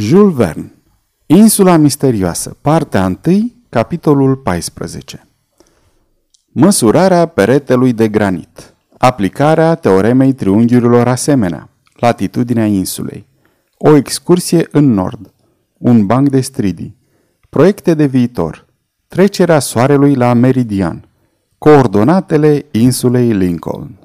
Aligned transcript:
Jules 0.00 0.34
Verne 0.34 0.72
Insula 1.26 1.76
misterioasă, 1.76 2.56
partea 2.60 3.18
1, 3.26 3.52
capitolul 3.68 4.36
14 4.36 5.28
Măsurarea 6.46 7.26
peretelui 7.26 7.92
de 7.92 8.08
granit. 8.08 8.74
Aplicarea 8.98 9.74
teoremei 9.74 10.32
triunghiurilor 10.32 11.08
asemenea. 11.08 11.68
Latitudinea 11.94 12.66
insulei. 12.66 13.26
O 13.76 13.96
excursie 13.96 14.68
în 14.70 14.92
nord. 14.92 15.32
Un 15.78 16.06
banc 16.06 16.28
de 16.28 16.40
stridii. 16.40 16.96
Proiecte 17.50 17.94
de 17.94 18.06
viitor. 18.06 18.66
Trecerea 19.08 19.58
soarelui 19.58 20.14
la 20.14 20.32
meridian. 20.32 21.08
Coordonatele 21.58 22.66
insulei 22.70 23.32
Lincoln. 23.32 23.98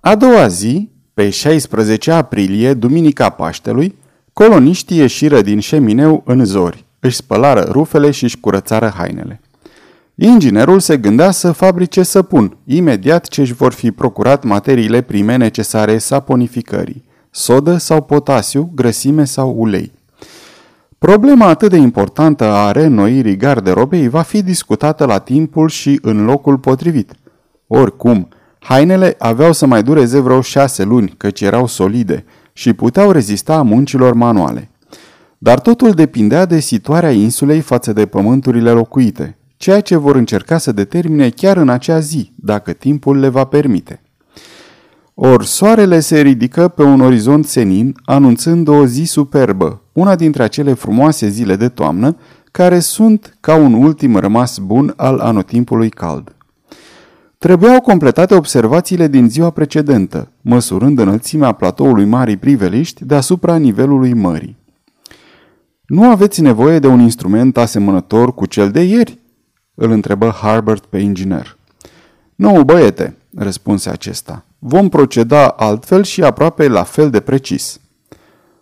A 0.00 0.14
doua 0.14 0.46
zi, 0.46 0.90
pe 1.14 1.30
16 1.30 2.10
aprilie, 2.10 2.74
duminica 2.74 3.30
Paștelui, 3.30 4.00
Coloniștii 4.32 4.96
ieșiră 4.96 5.40
din 5.40 5.60
șemineu 5.60 6.22
în 6.26 6.44
zori, 6.44 6.84
își 7.00 7.16
spălară 7.16 7.60
rufele 7.70 8.10
și 8.10 8.24
își 8.24 8.40
curățară 8.40 8.92
hainele. 8.96 9.40
Inginerul 10.14 10.80
se 10.80 10.96
gândea 10.96 11.30
să 11.30 11.52
fabrice 11.52 12.02
săpun, 12.02 12.56
imediat 12.64 13.28
ce 13.28 13.40
își 13.40 13.52
vor 13.52 13.72
fi 13.72 13.90
procurat 13.90 14.44
materiile 14.44 15.00
prime 15.00 15.36
necesare 15.36 15.98
saponificării, 15.98 17.04
sodă 17.30 17.76
sau 17.76 18.02
potasiu, 18.02 18.70
grăsime 18.74 19.24
sau 19.24 19.54
ulei. 19.56 19.92
Problema 20.98 21.46
atât 21.46 21.70
de 21.70 21.76
importantă 21.76 22.44
a 22.44 22.70
reînnoirii 22.72 23.36
garderobei 23.36 24.08
va 24.08 24.22
fi 24.22 24.42
discutată 24.42 25.04
la 25.04 25.18
timpul 25.18 25.68
și 25.68 25.98
în 26.02 26.24
locul 26.24 26.58
potrivit. 26.58 27.12
Oricum, 27.66 28.28
hainele 28.58 29.14
aveau 29.18 29.52
să 29.52 29.66
mai 29.66 29.82
dureze 29.82 30.20
vreo 30.20 30.40
șase 30.40 30.82
luni, 30.82 31.14
căci 31.16 31.40
erau 31.40 31.66
solide– 31.66 32.24
și 32.52 32.72
puteau 32.72 33.10
rezista 33.10 33.62
muncilor 33.62 34.14
manuale. 34.14 34.70
Dar 35.38 35.60
totul 35.60 35.90
depindea 35.90 36.44
de 36.44 36.60
situarea 36.60 37.10
insulei 37.10 37.60
față 37.60 37.92
de 37.92 38.06
pământurile 38.06 38.70
locuite, 38.70 39.36
ceea 39.56 39.80
ce 39.80 39.96
vor 39.96 40.16
încerca 40.16 40.58
să 40.58 40.72
determine 40.72 41.28
chiar 41.28 41.56
în 41.56 41.68
acea 41.68 41.98
zi, 41.98 42.32
dacă 42.34 42.72
timpul 42.72 43.18
le 43.18 43.28
va 43.28 43.44
permite. 43.44 44.02
Or, 45.14 45.44
soarele 45.44 46.00
se 46.00 46.20
ridică 46.20 46.68
pe 46.68 46.82
un 46.82 47.00
orizont 47.00 47.46
senin, 47.46 47.94
anunțând 48.04 48.68
o 48.68 48.86
zi 48.86 49.04
superbă, 49.04 49.82
una 49.92 50.14
dintre 50.14 50.42
acele 50.42 50.72
frumoase 50.72 51.28
zile 51.28 51.56
de 51.56 51.68
toamnă, 51.68 52.16
care 52.50 52.78
sunt 52.78 53.36
ca 53.40 53.54
un 53.54 53.72
ultim 53.72 54.16
rămas 54.16 54.58
bun 54.58 54.92
al 54.96 55.18
anotimpului 55.18 55.88
cald. 55.88 56.34
Trebuiau 57.42 57.80
completate 57.80 58.34
observațiile 58.34 59.06
din 59.06 59.28
ziua 59.28 59.50
precedentă, 59.50 60.28
măsurând 60.40 60.98
înălțimea 60.98 61.52
platoului 61.52 62.04
Marii 62.04 62.36
Priveliști 62.36 63.04
deasupra 63.04 63.56
nivelului 63.56 64.12
mării. 64.12 64.56
Nu 65.86 66.04
aveți 66.04 66.40
nevoie 66.40 66.78
de 66.78 66.86
un 66.86 67.00
instrument 67.00 67.56
asemănător 67.56 68.34
cu 68.34 68.46
cel 68.46 68.70
de 68.70 68.80
ieri?" 68.80 69.18
îl 69.74 69.90
întrebă 69.90 70.28
Harbert 70.28 70.84
pe 70.84 70.98
inginer. 70.98 71.56
Nu, 72.34 72.64
băiete," 72.64 73.16
răspunse 73.34 73.90
acesta. 73.90 74.44
Vom 74.58 74.88
proceda 74.88 75.46
altfel 75.46 76.02
și 76.02 76.22
aproape 76.22 76.68
la 76.68 76.82
fel 76.82 77.10
de 77.10 77.20
precis." 77.20 77.80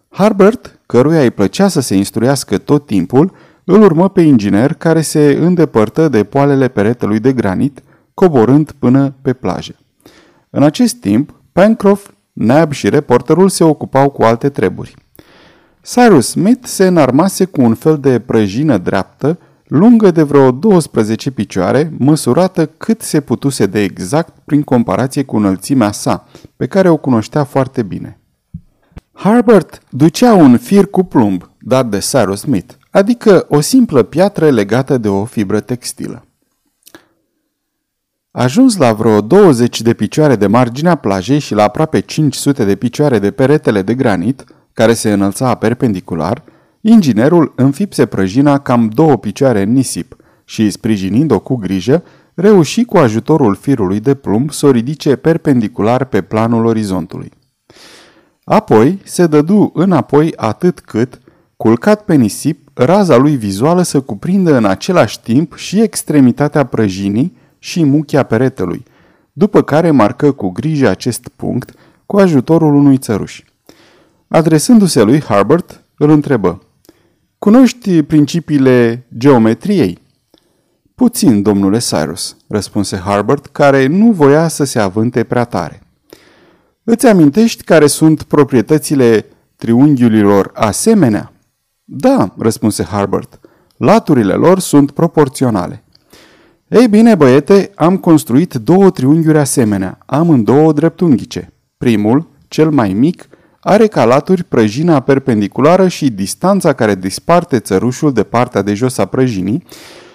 Harbert, 0.08 0.78
căruia 0.86 1.22
îi 1.22 1.30
plăcea 1.30 1.68
să 1.68 1.80
se 1.80 1.94
instruiască 1.94 2.58
tot 2.58 2.86
timpul, 2.86 3.32
îl 3.64 3.82
urmă 3.82 4.08
pe 4.08 4.20
inginer 4.20 4.72
care 4.72 5.00
se 5.00 5.38
îndepărtă 5.40 6.08
de 6.08 6.24
poalele 6.24 6.68
peretelui 6.68 7.18
de 7.18 7.32
granit, 7.32 7.82
coborând 8.20 8.72
până 8.78 9.14
pe 9.22 9.32
plajă. 9.32 9.74
În 10.50 10.62
acest 10.62 10.96
timp, 10.96 11.34
Pencroff, 11.52 12.10
Nab 12.32 12.72
și 12.72 12.88
reporterul 12.88 13.48
se 13.48 13.64
ocupau 13.64 14.10
cu 14.10 14.22
alte 14.22 14.48
treburi. 14.48 14.94
Cyrus 15.82 16.28
Smith 16.28 16.66
se 16.66 16.86
înarmase 16.86 17.44
cu 17.44 17.60
un 17.60 17.74
fel 17.74 17.98
de 17.98 18.18
prăjină 18.18 18.78
dreaptă, 18.78 19.38
lungă 19.66 20.10
de 20.10 20.22
vreo 20.22 20.50
12 20.50 21.30
picioare, 21.30 21.92
măsurată 21.98 22.66
cât 22.66 23.00
se 23.00 23.20
putuse 23.20 23.66
de 23.66 23.80
exact 23.80 24.34
prin 24.44 24.62
comparație 24.62 25.22
cu 25.22 25.36
înălțimea 25.36 25.92
sa, 25.92 26.26
pe 26.56 26.66
care 26.66 26.88
o 26.88 26.96
cunoștea 26.96 27.44
foarte 27.44 27.82
bine. 27.82 28.20
Harbert 29.12 29.82
ducea 29.90 30.34
un 30.34 30.56
fir 30.56 30.86
cu 30.86 31.02
plumb, 31.02 31.50
dat 31.58 31.88
de 31.88 31.98
Cyrus 31.98 32.40
Smith, 32.40 32.74
adică 32.90 33.46
o 33.48 33.60
simplă 33.60 34.02
piatră 34.02 34.50
legată 34.50 34.98
de 34.98 35.08
o 35.08 35.24
fibră 35.24 35.60
textilă. 35.60 36.24
Ajuns 38.32 38.76
la 38.76 38.92
vreo 38.92 39.20
20 39.20 39.80
de 39.82 39.94
picioare 39.94 40.36
de 40.36 40.46
marginea 40.46 40.94
plajei 40.94 41.38
și 41.38 41.54
la 41.54 41.62
aproape 41.62 42.00
500 42.00 42.64
de 42.64 42.74
picioare 42.74 43.18
de 43.18 43.30
peretele 43.30 43.82
de 43.82 43.94
granit, 43.94 44.44
care 44.72 44.92
se 44.92 45.12
înălța 45.12 45.54
perpendicular, 45.54 46.42
inginerul 46.80 47.52
înfipse 47.56 48.06
prăjina 48.06 48.58
cam 48.58 48.90
două 48.94 49.16
picioare 49.16 49.62
în 49.62 49.72
nisip 49.72 50.16
și, 50.44 50.70
sprijinind-o 50.70 51.38
cu 51.38 51.56
grijă, 51.56 52.02
reuși 52.34 52.84
cu 52.84 52.96
ajutorul 52.96 53.54
firului 53.54 54.00
de 54.00 54.14
plumb 54.14 54.50
să 54.50 54.66
o 54.66 54.70
ridice 54.70 55.16
perpendicular 55.16 56.04
pe 56.04 56.20
planul 56.20 56.64
orizontului. 56.64 57.30
Apoi 58.44 58.98
se 59.04 59.26
dădu 59.26 59.70
înapoi 59.74 60.32
atât 60.36 60.80
cât, 60.80 61.20
culcat 61.56 62.04
pe 62.04 62.14
nisip, 62.14 62.68
raza 62.74 63.16
lui 63.16 63.36
vizuală 63.36 63.82
să 63.82 64.00
cuprindă 64.00 64.56
în 64.56 64.64
același 64.64 65.20
timp 65.20 65.56
și 65.56 65.80
extremitatea 65.80 66.64
prăjinii, 66.64 67.38
și 67.62 67.84
muchia 67.84 68.22
peretelui, 68.22 68.84
după 69.32 69.62
care 69.62 69.90
marcă 69.90 70.32
cu 70.32 70.48
grijă 70.48 70.88
acest 70.88 71.28
punct 71.36 71.72
cu 72.06 72.16
ajutorul 72.16 72.74
unui 72.74 72.98
țăruș. 72.98 73.42
Adresându-se 74.28 75.02
lui 75.02 75.20
Harbert, 75.20 75.84
îl 75.96 76.10
întrebă. 76.10 76.62
Cunoști 77.38 78.02
principiile 78.02 79.06
geometriei? 79.16 79.98
Puțin, 80.94 81.42
domnule 81.42 81.78
Cyrus, 81.78 82.36
răspunse 82.46 82.96
Harbert, 82.96 83.46
care 83.46 83.86
nu 83.86 84.12
voia 84.12 84.48
să 84.48 84.64
se 84.64 84.78
avânte 84.78 85.24
prea 85.24 85.44
tare. 85.44 85.82
Îți 86.84 87.06
amintești 87.06 87.64
care 87.64 87.86
sunt 87.86 88.22
proprietățile 88.22 89.26
triunghiurilor 89.56 90.50
asemenea? 90.54 91.32
Da, 91.84 92.34
răspunse 92.38 92.84
Harbert. 92.84 93.40
Laturile 93.76 94.32
lor 94.32 94.58
sunt 94.58 94.90
proporționale. 94.90 95.84
Ei 96.70 96.88
bine, 96.88 97.14
băiete, 97.14 97.70
am 97.74 97.96
construit 97.96 98.54
două 98.54 98.90
triunghiuri 98.90 99.38
asemenea, 99.38 99.98
amândouă 100.06 100.72
dreptunghice. 100.72 101.52
Primul, 101.78 102.26
cel 102.48 102.70
mai 102.70 102.92
mic, 102.92 103.28
are 103.60 103.86
ca 103.86 104.04
laturi 104.04 104.44
prăjina 104.44 105.00
perpendiculară 105.00 105.88
și 105.88 106.10
distanța 106.10 106.72
care 106.72 106.94
disparte 106.94 107.58
țărușul 107.58 108.12
de 108.12 108.22
partea 108.22 108.62
de 108.62 108.74
jos 108.74 108.98
a 108.98 109.04
prăjinii, 109.04 109.62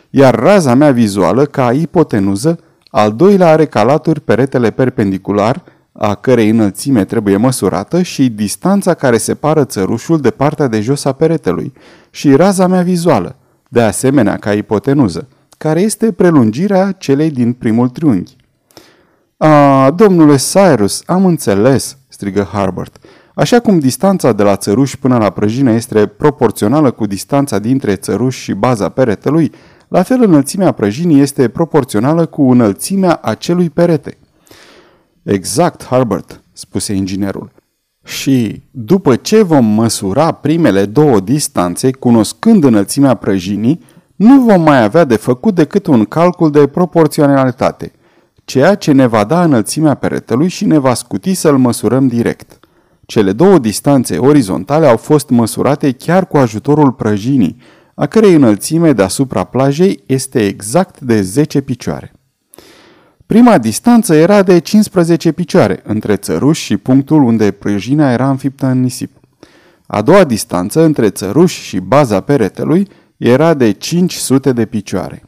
iar 0.09 0.35
raza 0.35 0.73
mea 0.73 0.91
vizuală, 0.91 1.45
ca 1.45 1.71
ipotenuză, 1.71 2.59
al 2.89 3.13
doilea 3.13 3.47
are 3.47 3.65
ca 3.65 3.83
laturi 3.83 4.21
peretele 4.21 4.71
perpendicular, 4.71 5.63
a 5.91 6.15
cărei 6.15 6.49
înălțime 6.49 7.05
trebuie 7.05 7.38
măsurată, 7.38 8.01
și 8.01 8.29
distanța 8.29 8.94
care 8.94 9.17
separă 9.17 9.63
țărușul 9.63 10.21
de 10.21 10.29
partea 10.29 10.67
de 10.67 10.81
jos 10.81 11.05
a 11.05 11.11
peretelui, 11.11 11.73
și 12.09 12.35
raza 12.35 12.67
mea 12.67 12.81
vizuală, 12.81 13.35
de 13.67 13.81
asemenea 13.81 14.38
ca 14.38 14.53
ipotenuză 14.53 15.27
care 15.57 15.81
este 15.81 16.11
prelungirea 16.11 16.91
celei 16.91 17.31
din 17.31 17.53
primul 17.53 17.89
triunghi. 17.89 18.35
A, 19.38 19.91
domnule 19.91 20.35
Cyrus, 20.35 21.03
am 21.05 21.25
înțeles, 21.25 21.97
strigă 22.07 22.49
Harbert. 22.51 22.97
Așa 23.33 23.59
cum 23.59 23.79
distanța 23.79 24.31
de 24.31 24.44
la 24.44 24.55
țăruș 24.55 24.95
până 24.95 25.17
la 25.17 25.29
prăjină 25.29 25.71
este 25.71 26.05
proporțională 26.05 26.91
cu 26.91 27.05
distanța 27.05 27.59
dintre 27.59 27.95
țăruș 27.95 28.38
și 28.38 28.53
baza 28.53 28.89
peretelui, 28.89 29.51
la 29.88 30.03
fel 30.03 30.23
înălțimea 30.23 30.71
prăjinii 30.71 31.21
este 31.21 31.49
proporțională 31.49 32.25
cu 32.25 32.51
înălțimea 32.51 33.19
acelui 33.23 33.69
perete. 33.69 34.17
Exact, 35.23 35.85
Harbert, 35.85 36.41
spuse 36.53 36.94
inginerul. 36.94 37.51
Și 38.03 38.63
după 38.71 39.15
ce 39.15 39.41
vom 39.41 39.65
măsura 39.65 40.31
primele 40.31 40.85
două 40.85 41.19
distanțe, 41.19 41.91
cunoscând 41.91 42.63
înălțimea 42.63 43.13
prăjinii, 43.13 43.83
nu 44.15 44.41
vom 44.41 44.62
mai 44.62 44.83
avea 44.83 45.03
de 45.03 45.15
făcut 45.15 45.56
decât 45.56 45.85
un 45.88 46.06
calcul 46.06 46.51
de 46.51 46.67
proporționalitate, 46.67 47.91
ceea 48.45 48.75
ce 48.75 48.91
ne 48.91 49.06
va 49.06 49.23
da 49.23 49.44
înălțimea 49.44 49.94
peretelui 49.94 50.47
și 50.47 50.65
ne 50.65 50.77
va 50.77 50.94
scuti 50.94 51.33
să-l 51.33 51.57
măsurăm 51.57 52.07
direct. 52.07 52.59
Cele 53.06 53.31
două 53.31 53.57
distanțe 53.57 54.17
orizontale 54.17 54.88
au 54.88 54.97
fost 54.97 55.29
măsurate 55.29 55.91
chiar 55.91 56.27
cu 56.27 56.38
ajutorul 56.38 56.91
prăjinii, 56.91 57.57
a 57.95 58.06
cărei 58.06 58.33
înălțime 58.33 58.94
deasupra 58.94 59.44
plajei 59.44 60.03
este 60.06 60.45
exact 60.45 61.00
de 61.00 61.21
10 61.21 61.61
picioare. 61.61 62.13
Prima 63.25 63.57
distanță 63.57 64.15
era 64.15 64.44
de 64.44 64.59
15 64.59 65.31
picioare 65.31 65.81
între 65.83 66.15
țăruș 66.15 66.59
și 66.59 66.77
punctul 66.77 67.23
unde 67.23 67.51
prăjina 67.51 68.11
era 68.11 68.29
înfiptă 68.29 68.65
în 68.65 68.81
nisip. 68.81 69.11
A 69.88 70.01
doua 70.01 70.23
distanță 70.23 70.83
între 70.83 71.09
țăruș 71.09 71.61
și 71.61 71.79
baza 71.79 72.21
peretelui 72.21 72.88
era 73.17 73.53
de 73.53 73.71
500 73.71 74.51
de 74.51 74.65
picioare. 74.65 75.23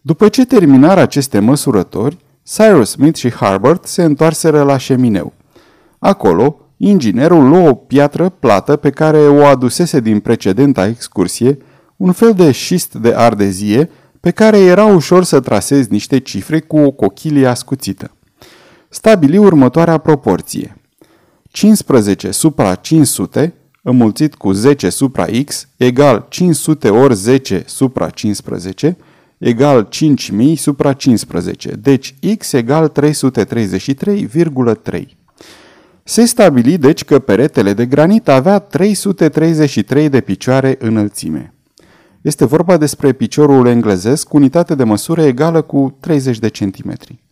După 0.00 0.28
ce 0.28 0.44
terminară 0.44 1.00
aceste 1.00 1.38
măsurători, 1.38 2.18
Cyrus 2.42 2.90
Smith 2.90 3.18
și 3.18 3.32
Harbert 3.32 3.84
se 3.86 4.02
întoarseră 4.02 4.62
la 4.62 4.76
șemineu. 4.76 5.32
Acolo, 5.98 6.70
Inginerul 6.82 7.48
luă 7.48 7.68
o 7.68 7.74
piatră 7.74 8.28
plată 8.28 8.76
pe 8.76 8.90
care 8.90 9.18
o 9.18 9.44
adusese 9.44 10.00
din 10.00 10.20
precedenta 10.20 10.86
excursie, 10.86 11.58
un 11.96 12.12
fel 12.12 12.32
de 12.32 12.52
șist 12.52 12.94
de 12.94 13.14
ardezie, 13.16 13.90
pe 14.20 14.30
care 14.30 14.58
era 14.58 14.84
ușor 14.84 15.24
să 15.24 15.40
trasezi 15.40 15.90
niște 15.90 16.18
cifre 16.18 16.60
cu 16.60 16.78
o 16.78 16.90
cochilie 16.90 17.46
ascuțită. 17.46 18.10
Stabili 18.88 19.38
următoarea 19.38 19.98
proporție. 19.98 20.76
15 21.50 22.30
supra 22.30 22.74
500 22.74 23.54
înmulțit 23.90 24.34
cu 24.34 24.52
10 24.52 24.88
supra 24.88 25.26
x 25.44 25.68
egal 25.76 26.26
500 26.28 26.90
ori 26.90 27.14
10 27.14 27.62
supra 27.66 28.10
15 28.10 28.96
egal 29.40 29.86
5000 29.90 30.56
supra 30.56 30.92
15, 30.92 31.70
deci 31.70 32.14
x 32.38 32.52
egal 32.52 32.92
333,3. 33.00 35.02
Se 36.04 36.24
stabili 36.24 36.78
deci 36.78 37.04
că 37.04 37.18
peretele 37.18 37.72
de 37.72 37.86
granit 37.86 38.28
avea 38.28 38.58
333 38.58 40.08
de 40.08 40.20
picioare 40.20 40.76
înălțime. 40.78 41.54
Este 42.20 42.44
vorba 42.44 42.76
despre 42.76 43.12
piciorul 43.12 43.66
englezesc 43.66 44.28
cu 44.28 44.36
unitate 44.36 44.74
de 44.74 44.84
măsură 44.84 45.22
egală 45.22 45.62
cu 45.62 45.96
30 46.00 46.38
de 46.38 46.48
centimetri. 46.48 47.22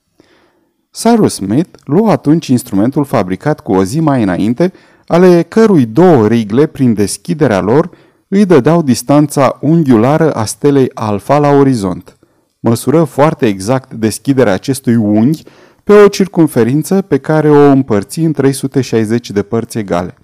Cyrus 0.90 1.34
Smith 1.34 1.78
luă 1.84 2.10
atunci 2.10 2.46
instrumentul 2.46 3.04
fabricat 3.04 3.60
cu 3.60 3.72
o 3.72 3.84
zi 3.84 4.00
mai 4.00 4.22
înainte, 4.22 4.72
ale 5.08 5.42
cărui 5.42 5.86
două 5.86 6.26
rigle, 6.26 6.66
prin 6.66 6.94
deschiderea 6.94 7.60
lor, 7.60 7.90
îi 8.28 8.44
dădeau 8.44 8.82
distanța 8.82 9.58
unghiulară 9.60 10.32
a 10.32 10.44
stelei 10.44 10.90
alfa 10.94 11.38
la 11.38 11.48
orizont. 11.48 12.16
Măsură 12.60 13.04
foarte 13.04 13.46
exact 13.46 13.92
deschiderea 13.92 14.52
acestui 14.52 14.94
unghi 14.96 15.42
pe 15.84 15.92
o 15.92 16.08
circumferință 16.08 17.02
pe 17.02 17.18
care 17.18 17.50
o 17.50 17.70
împărți 17.70 18.20
în 18.20 18.32
360 18.32 19.30
de 19.30 19.42
părți 19.42 19.78
egale. 19.78 20.14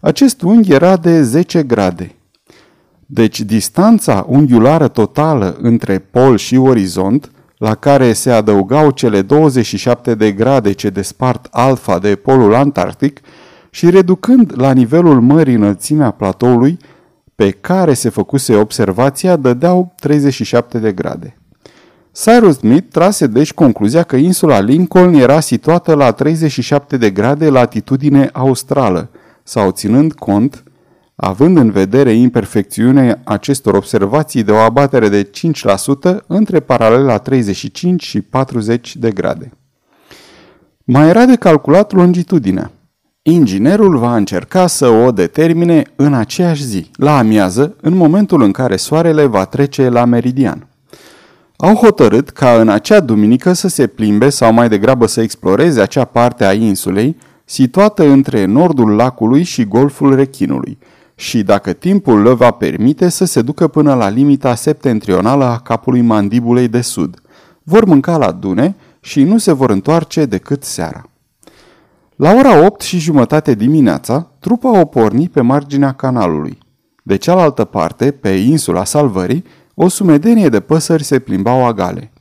Acest 0.00 0.42
unghi 0.42 0.72
era 0.72 0.96
de 0.96 1.22
10 1.22 1.62
grade. 1.62 2.14
Deci 3.06 3.40
distanța 3.40 4.26
unghiulară 4.28 4.88
totală 4.88 5.56
între 5.60 5.98
pol 5.98 6.36
și 6.36 6.56
orizont, 6.56 7.30
la 7.56 7.74
care 7.74 8.12
se 8.12 8.30
adăugau 8.30 8.90
cele 8.90 9.22
27 9.22 10.14
de 10.14 10.32
grade 10.32 10.72
ce 10.72 10.90
despart 10.90 11.46
alfa 11.50 11.98
de 11.98 12.14
polul 12.14 12.54
antarctic, 12.54 13.20
și 13.70 13.90
reducând 13.90 14.52
la 14.56 14.72
nivelul 14.72 15.20
mării 15.20 15.54
înălțimea 15.54 16.10
platoului, 16.10 16.78
pe 17.34 17.50
care 17.50 17.94
se 17.94 18.08
făcuse 18.08 18.56
observația, 18.56 19.36
dădeau 19.36 19.94
37 20.00 20.78
de 20.78 20.92
grade. 20.92 21.34
Cyrus 22.12 22.56
Smith 22.56 22.86
trase 22.90 23.26
deci 23.26 23.52
concluzia 23.52 24.02
că 24.02 24.16
insula 24.16 24.60
Lincoln 24.60 25.14
era 25.14 25.40
situată 25.40 25.94
la 25.94 26.12
37 26.12 26.96
de 26.96 27.10
grade 27.10 27.48
latitudine 27.48 28.28
australă, 28.32 29.10
sau 29.42 29.70
ținând 29.70 30.12
cont, 30.12 30.62
având 31.14 31.56
în 31.56 31.70
vedere 31.70 32.12
imperfecțiunea 32.12 33.20
acestor 33.24 33.74
observații 33.74 34.42
de 34.42 34.52
o 34.52 34.56
abatere 34.56 35.08
de 35.08 35.30
5% 36.10 36.16
între 36.26 36.60
paralela 36.60 37.18
35 37.18 38.04
și 38.04 38.20
40 38.20 38.96
de 38.96 39.10
grade. 39.10 39.52
Mai 40.84 41.08
era 41.08 41.24
de 41.24 41.36
calculat 41.36 41.92
longitudinea. 41.92 42.70
Inginerul 43.22 43.98
va 43.98 44.16
încerca 44.16 44.66
să 44.66 44.88
o 44.88 45.10
determine 45.10 45.82
în 45.96 46.14
aceeași 46.14 46.64
zi, 46.64 46.90
la 46.96 47.18
amiază, 47.18 47.76
în 47.80 47.96
momentul 47.96 48.42
în 48.42 48.50
care 48.50 48.76
soarele 48.76 49.26
va 49.26 49.44
trece 49.44 49.88
la 49.88 50.04
meridian. 50.04 50.66
Au 51.56 51.74
hotărât 51.74 52.30
ca 52.30 52.60
în 52.60 52.68
acea 52.68 53.00
duminică 53.00 53.52
să 53.52 53.68
se 53.68 53.86
plimbe 53.86 54.28
sau 54.28 54.52
mai 54.52 54.68
degrabă 54.68 55.06
să 55.06 55.20
exploreze 55.20 55.80
acea 55.80 56.04
parte 56.04 56.44
a 56.44 56.52
insulei, 56.52 57.16
situată 57.44 58.08
între 58.08 58.44
nordul 58.44 58.90
lacului 58.90 59.42
și 59.42 59.64
golful 59.64 60.14
Rechinului, 60.14 60.78
și, 61.14 61.42
dacă 61.42 61.72
timpul 61.72 62.22
le 62.22 62.32
va 62.32 62.50
permite, 62.50 63.08
să 63.08 63.24
se 63.24 63.42
ducă 63.42 63.68
până 63.68 63.94
la 63.94 64.08
limita 64.08 64.54
septentrională 64.54 65.44
a 65.44 65.58
capului 65.58 66.00
mandibulei 66.00 66.68
de 66.68 66.80
sud. 66.80 67.20
Vor 67.62 67.84
mânca 67.84 68.16
la 68.16 68.30
dune 68.30 68.76
și 69.00 69.22
nu 69.22 69.38
se 69.38 69.52
vor 69.52 69.70
întoarce 69.70 70.24
decât 70.24 70.64
seara. 70.64 71.09
La 72.20 72.34
ora 72.34 72.66
8 72.66 72.80
și 72.80 72.98
jumătate 72.98 73.54
dimineața, 73.54 74.32
trupa 74.38 74.80
o 74.80 74.84
porni 74.84 75.28
pe 75.28 75.40
marginea 75.40 75.92
canalului. 75.92 76.58
De 77.02 77.16
cealaltă 77.16 77.64
parte, 77.64 78.10
pe 78.10 78.28
insula 78.28 78.84
Salvării, 78.84 79.44
o 79.74 79.88
sumedenie 79.88 80.48
de 80.48 80.60
păsări 80.60 81.04
se 81.04 81.18
plimbau 81.18 81.66
agale. 81.66 82.12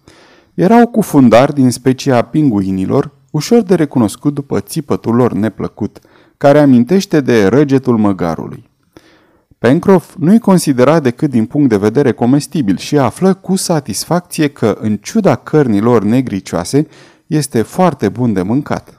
Erau 0.54 0.88
cufundari 0.88 1.54
din 1.54 1.72
specia 1.72 2.22
pinguinilor, 2.22 3.12
ușor 3.32 3.62
de 3.62 3.76
recunoscut 3.76 4.34
după 4.34 4.60
țipătul 4.60 5.16
lor 5.16 5.34
neplăcut, 5.34 6.00
care 6.38 6.60
amintește 6.60 7.22
de 7.22 7.48
răgetul 7.48 7.98
măgarului. 7.98 8.70
Pencroff 9.58 10.16
nu-i 10.20 10.40
considera 10.40 11.00
decât 11.00 11.30
din 11.30 11.46
punct 11.46 11.70
de 11.70 11.78
vedere 11.78 12.12
comestibil 12.12 12.78
și 12.78 12.98
află 12.98 13.34
cu 13.34 13.56
satisfacție 13.56 14.48
că, 14.48 14.78
în 14.80 14.98
ciuda 14.98 15.36
cărnilor 15.36 16.04
negricioase, 16.04 16.88
este 17.28 17.62
foarte 17.62 18.10
bun 18.10 18.34
de 18.34 18.42
mâncat. 18.42 18.99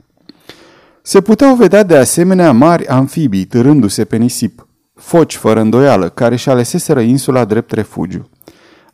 Se 1.03 1.21
puteau 1.21 1.55
vedea 1.55 1.83
de 1.83 1.97
asemenea 1.97 2.53
mari 2.53 2.87
amfibii 2.87 3.45
târându-se 3.45 4.05
pe 4.05 4.17
nisip, 4.17 4.67
foci 4.95 5.37
fără 5.37 5.61
îndoială, 5.61 6.09
care 6.09 6.37
și 6.37 6.49
aleseseră 6.49 7.01
insula 7.01 7.45
drept 7.45 7.73
refugiu. 7.73 8.29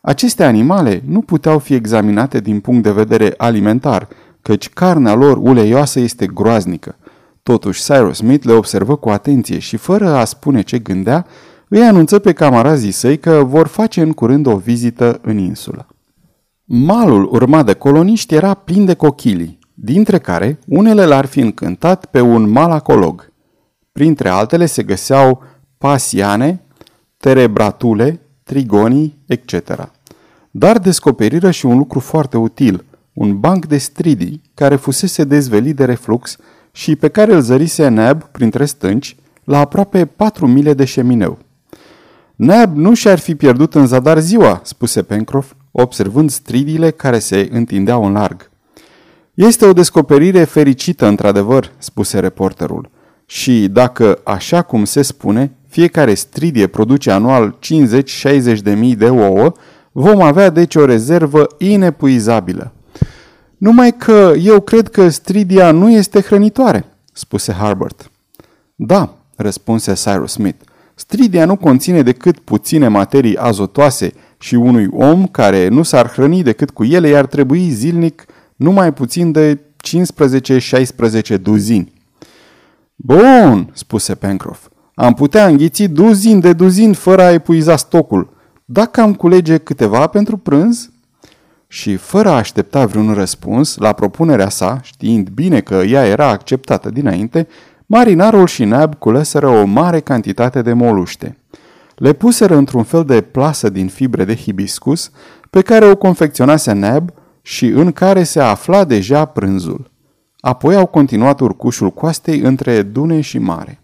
Aceste 0.01 0.43
animale 0.43 1.03
nu 1.05 1.21
puteau 1.21 1.59
fi 1.59 1.73
examinate 1.73 2.39
din 2.39 2.59
punct 2.59 2.83
de 2.83 2.91
vedere 2.91 3.33
alimentar, 3.37 4.07
căci 4.41 4.69
carnea 4.69 5.13
lor 5.13 5.37
uleioasă 5.37 5.99
este 5.99 6.27
groaznică. 6.27 6.95
Totuși, 7.43 7.83
Cyrus 7.83 8.17
Smith 8.17 8.45
le 8.45 8.53
observă 8.53 8.95
cu 8.95 9.09
atenție 9.09 9.59
și, 9.59 9.77
fără 9.77 10.15
a 10.15 10.25
spune 10.25 10.61
ce 10.61 10.79
gândea, 10.79 11.25
îi 11.67 11.81
anunță 11.81 12.19
pe 12.19 12.33
camarazii 12.33 12.91
săi 12.91 13.17
că 13.17 13.43
vor 13.45 13.67
face 13.67 14.01
în 14.01 14.11
curând 14.11 14.45
o 14.45 14.57
vizită 14.57 15.19
în 15.21 15.37
insulă. 15.37 15.87
Malul 16.63 17.27
urmat 17.31 17.65
de 17.65 17.73
coloniști 17.73 18.35
era 18.35 18.53
plin 18.53 18.85
de 18.85 18.93
cochilii, 18.93 19.56
dintre 19.79 20.19
care 20.19 20.59
unele 20.67 21.05
l-ar 21.05 21.25
fi 21.25 21.39
încântat 21.39 22.05
pe 22.05 22.21
un 22.21 22.49
malacolog. 22.49 23.31
Printre 23.91 24.29
altele 24.29 24.65
se 24.65 24.83
găseau 24.83 25.43
pasiane, 25.77 26.61
terebratule, 27.17 28.19
trigonii, 28.43 29.17
etc. 29.25 29.89
Dar 30.51 30.79
descoperiră 30.79 31.51
și 31.51 31.65
un 31.65 31.77
lucru 31.77 31.99
foarte 31.99 32.37
util, 32.37 32.85
un 33.13 33.39
banc 33.39 33.65
de 33.65 33.77
stridii 33.77 34.41
care 34.53 34.75
fusese 34.75 35.23
dezvelit 35.23 35.75
de 35.75 35.85
reflux 35.85 36.37
și 36.71 36.95
pe 36.95 37.07
care 37.07 37.33
îl 37.33 37.41
zărise 37.41 37.87
Neb 37.87 38.23
printre 38.23 38.65
stânci, 38.65 39.15
la 39.43 39.59
aproape 39.59 40.05
patru 40.05 40.47
mile 40.47 40.73
de 40.73 40.85
șemineu. 40.85 41.37
Neb 42.35 42.75
nu 42.75 42.93
și-ar 42.93 43.19
fi 43.19 43.35
pierdut 43.35 43.75
în 43.75 43.87
zadar 43.87 44.19
ziua, 44.19 44.61
spuse 44.63 45.03
Pencroff, 45.03 45.53
observând 45.71 46.29
stridiile 46.29 46.91
care 46.91 47.19
se 47.19 47.49
întindeau 47.51 48.05
în 48.05 48.11
larg. 48.11 48.49
Este 49.37 49.65
o 49.65 49.73
descoperire 49.73 50.43
fericită, 50.43 51.05
într-adevăr, 51.05 51.71
spuse 51.77 52.19
reporterul. 52.19 52.89
Și 53.25 53.67
dacă, 53.67 54.19
așa 54.23 54.61
cum 54.61 54.85
se 54.85 55.01
spune, 55.01 55.51
fiecare 55.67 56.13
stridie 56.13 56.67
produce 56.67 57.11
anual 57.11 57.57
50-60 58.57 58.59
de 58.63 58.73
mii 58.73 58.95
de 58.95 59.09
ouă, 59.09 59.51
vom 59.91 60.21
avea 60.21 60.49
deci 60.49 60.75
o 60.75 60.85
rezervă 60.85 61.47
inepuizabilă. 61.57 62.73
Numai 63.57 63.95
că 63.97 64.33
eu 64.41 64.61
cred 64.61 64.87
că 64.87 65.09
stridia 65.09 65.71
nu 65.71 65.91
este 65.91 66.21
hrănitoare, 66.21 66.85
spuse 67.13 67.51
Harbert. 67.51 68.11
Da, 68.75 69.17
răspunse 69.35 69.93
Cyrus 69.93 70.31
Smith. 70.31 70.63
Stridia 70.95 71.45
nu 71.45 71.55
conține 71.55 72.01
decât 72.01 72.39
puține 72.39 72.87
materii 72.87 73.37
azotoase 73.37 74.13
și 74.39 74.55
unui 74.55 74.87
om 74.91 75.27
care 75.27 75.67
nu 75.67 75.83
s-ar 75.83 76.11
hrăni 76.11 76.43
decât 76.43 76.69
cu 76.69 76.83
ele 76.83 77.07
i-ar 77.07 77.25
trebui 77.25 77.69
zilnic 77.69 78.25
numai 78.57 78.93
puțin 78.93 79.31
de 79.31 79.59
15-16 81.35 81.41
duzini. 81.41 81.93
Bun, 82.95 83.69
spuse 83.73 84.15
Pencroff. 84.15 84.67
Am 84.93 85.13
putea 85.13 85.47
înghiți 85.47 85.83
duzin 85.83 86.39
de 86.39 86.53
duzin 86.53 86.93
fără 86.93 87.21
a 87.21 87.31
epuiza 87.31 87.75
stocul. 87.75 88.33
Dacă 88.65 89.01
am 89.01 89.13
culege 89.13 89.57
câteva 89.57 90.07
pentru 90.07 90.37
prânz? 90.37 90.89
Și 91.67 91.95
fără 91.95 92.29
a 92.29 92.35
aștepta 92.35 92.85
vreun 92.85 93.13
răspuns 93.13 93.77
la 93.77 93.93
propunerea 93.93 94.49
sa, 94.49 94.79
știind 94.83 95.29
bine 95.29 95.61
că 95.61 95.75
ea 95.75 96.05
era 96.05 96.27
acceptată 96.27 96.89
dinainte, 96.89 97.47
marinarul 97.85 98.47
și 98.47 98.63
Nab 98.63 98.95
culeseră 98.95 99.47
o 99.47 99.65
mare 99.65 99.99
cantitate 99.99 100.61
de 100.61 100.73
moluște. 100.73 101.37
Le 101.95 102.13
puseră 102.13 102.55
într-un 102.55 102.83
fel 102.83 103.03
de 103.03 103.21
plasă 103.21 103.69
din 103.69 103.87
fibre 103.87 104.25
de 104.25 104.35
hibiscus, 104.35 105.11
pe 105.49 105.61
care 105.61 105.85
o 105.85 105.95
confecționase 105.95 106.71
Nab 106.71 107.11
și 107.47 107.65
în 107.65 107.91
care 107.91 108.23
se 108.23 108.39
afla 108.39 108.83
deja 108.83 109.25
prânzul. 109.25 109.91
Apoi 110.39 110.75
au 110.75 110.85
continuat 110.85 111.39
urcușul 111.39 111.89
coastei 111.89 112.39
între 112.39 112.81
dune 112.81 113.21
și 113.21 113.39
mare. 113.39 113.81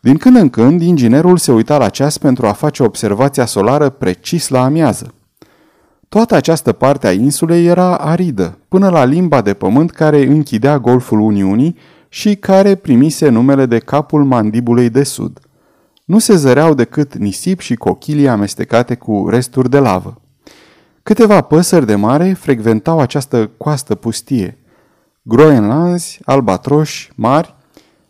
Din 0.00 0.16
când 0.16 0.36
în 0.36 0.50
când, 0.50 0.82
inginerul 0.82 1.36
se 1.36 1.52
uita 1.52 1.78
la 1.78 1.88
ceas 1.88 2.18
pentru 2.18 2.46
a 2.46 2.52
face 2.52 2.82
observația 2.82 3.44
solară 3.44 3.88
precis 3.88 4.48
la 4.48 4.64
amiază. 4.64 5.14
Toată 6.08 6.34
această 6.34 6.72
parte 6.72 7.06
a 7.06 7.12
insulei 7.12 7.66
era 7.66 7.96
aridă, 7.96 8.58
până 8.68 8.88
la 8.88 9.04
limba 9.04 9.40
de 9.40 9.54
pământ 9.54 9.90
care 9.90 10.26
închidea 10.26 10.78
golful 10.78 11.20
Uniunii 11.20 11.76
și 12.08 12.36
care 12.36 12.74
primise 12.74 13.28
numele 13.28 13.66
de 13.66 13.78
capul 13.78 14.24
mandibulei 14.24 14.90
de 14.90 15.02
sud. 15.02 15.38
Nu 16.04 16.18
se 16.18 16.36
zăreau 16.36 16.74
decât 16.74 17.14
nisip 17.14 17.60
și 17.60 17.74
cochilii 17.74 18.28
amestecate 18.28 18.94
cu 18.94 19.26
resturi 19.28 19.70
de 19.70 19.78
lavă. 19.78 20.20
Câteva 21.02 21.40
păsări 21.40 21.86
de 21.86 21.94
mare 21.94 22.32
frecventau 22.32 23.00
această 23.00 23.50
coastă 23.56 23.94
pustie. 23.94 24.58
Groenlanzi, 25.22 26.20
albatroși, 26.24 27.10
mari, 27.14 27.54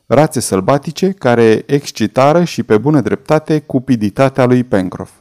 rațe 0.07 0.41
sălbatice 0.41 1.11
care 1.11 1.63
excitară 1.67 2.45
și 2.45 2.63
pe 2.63 2.79
bună 2.79 3.01
dreptate 3.01 3.59
cupiditatea 3.59 4.45
lui 4.45 4.65
Pencroff. 4.65 5.13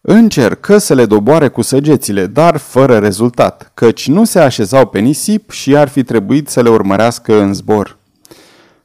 Încercă 0.00 0.78
să 0.78 0.94
le 0.94 1.06
doboare 1.06 1.48
cu 1.48 1.62
săgețile, 1.62 2.26
dar 2.26 2.56
fără 2.56 2.98
rezultat, 2.98 3.70
căci 3.74 4.08
nu 4.08 4.24
se 4.24 4.38
așezau 4.38 4.86
pe 4.86 4.98
nisip 4.98 5.50
și 5.50 5.76
ar 5.76 5.88
fi 5.88 6.02
trebuit 6.02 6.48
să 6.48 6.62
le 6.62 6.68
urmărească 6.68 7.40
în 7.40 7.54
zbor. 7.54 7.98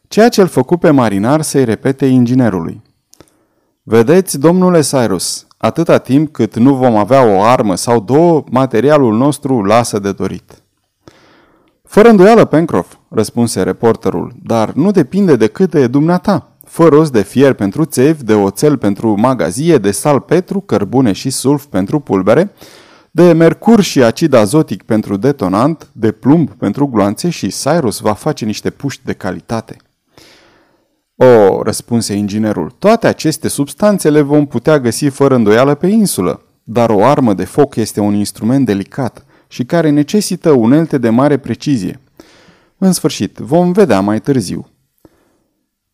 Ceea 0.07 0.29
ce 0.29 0.41
îl 0.41 0.47
făcu 0.47 0.77
pe 0.77 0.89
marinar 0.89 1.41
să-i 1.41 1.65
repete 1.65 2.05
inginerului. 2.05 2.81
Vedeți, 3.83 4.39
domnule 4.39 4.81
Cyrus, 4.81 5.47
atâta 5.63 5.97
timp 5.97 6.31
cât 6.31 6.55
nu 6.55 6.75
vom 6.75 6.95
avea 6.95 7.25
o 7.25 7.41
armă 7.41 7.75
sau 7.75 7.99
două, 7.99 8.43
materialul 8.49 9.17
nostru 9.17 9.63
lasă 9.63 9.99
de 9.99 10.11
dorit. 10.11 10.63
Fără 11.83 12.09
îndoială, 12.09 12.45
Pencroff, 12.45 12.97
răspunse 13.09 13.61
reporterul, 13.61 14.33
dar 14.43 14.71
nu 14.71 14.91
depinde 14.91 15.35
decât 15.35 15.69
de 15.69 15.87
dumneata. 15.87 16.51
Fă 16.63 16.87
rost 16.87 17.11
de 17.11 17.21
fier 17.21 17.53
pentru 17.53 17.85
țevi, 17.85 18.23
de 18.23 18.33
oțel 18.33 18.77
pentru 18.77 19.19
magazie, 19.19 19.77
de 19.77 19.91
sal 19.91 20.19
petru, 20.19 20.59
cărbune 20.59 21.11
și 21.11 21.29
sulf 21.29 21.65
pentru 21.65 21.99
pulbere, 21.99 22.51
de 23.11 23.31
mercur 23.31 23.81
și 23.81 24.03
acid 24.03 24.33
azotic 24.33 24.83
pentru 24.83 25.17
detonant, 25.17 25.89
de 25.91 26.11
plumb 26.11 26.49
pentru 26.49 26.87
gloanțe 26.87 27.29
și 27.29 27.47
Cyrus 27.47 27.99
va 27.99 28.13
face 28.13 28.45
niște 28.45 28.69
puști 28.69 29.01
de 29.05 29.13
calitate. 29.13 29.77
O, 31.23 31.61
răspunse 31.61 32.13
inginerul, 32.13 32.75
toate 32.79 33.07
aceste 33.07 33.47
substanțe 33.47 34.09
le 34.09 34.21
vom 34.21 34.45
putea 34.45 34.79
găsi 34.79 35.05
fără 35.05 35.35
îndoială 35.35 35.75
pe 35.75 35.87
insulă, 35.87 36.41
dar 36.63 36.89
o 36.89 37.05
armă 37.05 37.33
de 37.33 37.45
foc 37.45 37.75
este 37.75 37.99
un 37.99 38.13
instrument 38.13 38.65
delicat 38.65 39.25
și 39.47 39.65
care 39.65 39.89
necesită 39.89 40.51
unelte 40.51 40.97
de 40.97 41.09
mare 41.09 41.37
precizie. 41.37 41.99
În 42.77 42.91
sfârșit, 42.91 43.37
vom 43.37 43.71
vedea 43.71 43.99
mai 43.99 44.19
târziu. 44.19 44.67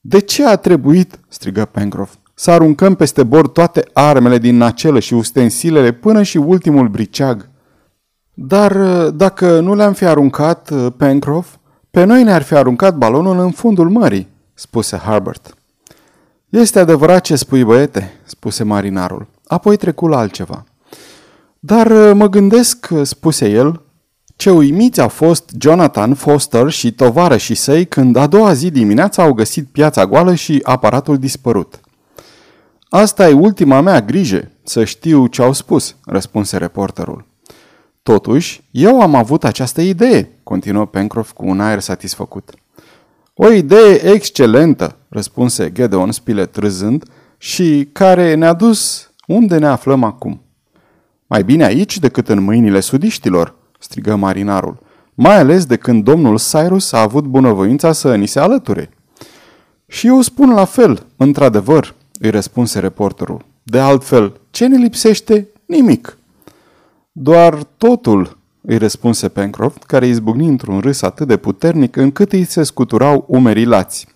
De 0.01 0.19
ce 0.19 0.45
a 0.45 0.55
trebuit, 0.55 1.19
strigă 1.27 1.65
Pencroff, 1.65 2.13
să 2.33 2.51
aruncăm 2.51 2.95
peste 2.95 3.23
bord 3.23 3.53
toate 3.53 3.83
armele 3.93 4.37
din 4.37 4.57
nacelă 4.57 4.99
și 4.99 5.13
ustensilele 5.13 5.91
până 5.91 6.23
și 6.23 6.37
ultimul 6.37 6.87
briceag? 6.87 7.49
Dar 8.33 8.73
dacă 9.09 9.59
nu 9.59 9.75
le-am 9.75 9.93
fi 9.93 10.05
aruncat, 10.05 10.73
Pencroff, 10.97 11.55
pe 11.91 12.03
noi 12.03 12.23
ne-ar 12.23 12.41
fi 12.41 12.53
aruncat 12.53 12.95
balonul 12.95 13.39
în 13.39 13.51
fundul 13.51 13.89
mării, 13.89 14.27
spuse 14.59 14.97
Harbert. 14.97 15.57
Este 16.49 16.79
adevărat 16.79 17.21
ce 17.21 17.35
spui, 17.35 17.63
băiete, 17.63 18.13
spuse 18.25 18.63
marinarul. 18.63 19.27
Apoi 19.47 19.77
trecu 19.77 20.07
la 20.07 20.17
altceva. 20.17 20.63
Dar 21.59 22.13
mă 22.13 22.29
gândesc, 22.29 22.89
spuse 23.01 23.49
el, 23.49 23.81
ce 24.35 24.51
uimiți 24.51 25.01
au 25.01 25.07
fost 25.07 25.49
Jonathan 25.59 26.13
Foster 26.13 26.69
și 26.69 26.95
și 27.37 27.55
săi 27.55 27.85
când 27.85 28.15
a 28.15 28.27
doua 28.27 28.53
zi 28.53 28.71
dimineața 28.71 29.23
au 29.23 29.33
găsit 29.33 29.67
piața 29.67 30.05
goală 30.05 30.35
și 30.35 30.59
aparatul 30.63 31.17
dispărut. 31.17 31.79
Asta 32.89 33.29
e 33.29 33.33
ultima 33.33 33.81
mea 33.81 34.01
grijă, 34.01 34.51
să 34.63 34.83
știu 34.83 35.27
ce 35.27 35.41
au 35.41 35.53
spus, 35.53 35.95
răspunse 36.05 36.57
reporterul. 36.57 37.25
Totuși, 38.03 38.63
eu 38.71 39.01
am 39.01 39.15
avut 39.15 39.43
această 39.43 39.81
idee, 39.81 40.39
continuă 40.43 40.85
Pencroff 40.85 41.31
cu 41.31 41.47
un 41.47 41.59
aer 41.59 41.79
satisfăcut. 41.79 42.53
O 43.41 43.51
idee 43.51 44.11
excelentă, 44.13 44.95
răspunse 45.09 45.71
Gedeon 45.71 46.11
Spilett 46.11 46.55
râzând, 46.55 47.03
și 47.37 47.89
care 47.91 48.33
ne-a 48.33 48.53
dus 48.53 49.11
unde 49.27 49.57
ne 49.57 49.67
aflăm 49.67 50.03
acum. 50.03 50.41
Mai 51.27 51.43
bine 51.43 51.63
aici 51.63 51.99
decât 51.99 52.29
în 52.29 52.43
mâinile 52.43 52.79
sudiștilor, 52.79 53.55
strigă 53.79 54.15
marinarul, 54.15 54.79
mai 55.13 55.37
ales 55.37 55.65
de 55.65 55.75
când 55.75 56.03
domnul 56.03 56.39
Cyrus 56.39 56.91
a 56.91 57.01
avut 57.01 57.25
bunăvoința 57.25 57.91
să 57.91 58.15
ni 58.15 58.25
se 58.25 58.39
alăture. 58.39 58.89
Și 59.87 60.07
eu 60.07 60.21
spun 60.21 60.53
la 60.53 60.65
fel, 60.65 61.05
într-adevăr, 61.17 61.95
îi 62.19 62.29
răspunse 62.29 62.79
reporterul. 62.79 63.45
De 63.63 63.79
altfel, 63.79 64.39
ce 64.51 64.67
ne 64.67 64.77
lipsește? 64.77 65.47
Nimic. 65.65 66.17
Doar 67.11 67.63
totul, 67.77 68.38
îi 68.69 68.77
răspunse 68.77 69.27
Pencroft, 69.27 69.83
care 69.83 70.07
izbucni 70.07 70.47
într-un 70.47 70.79
râs 70.79 71.01
atât 71.01 71.27
de 71.27 71.37
puternic 71.37 71.95
încât 71.95 72.31
îi 72.31 72.43
se 72.43 72.63
scuturau 72.63 73.25
umerii 73.27 73.65
lați. 73.65 74.07